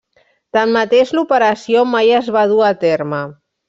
[0.57, 3.27] Tanmateix l'operació mai es va dur a terme.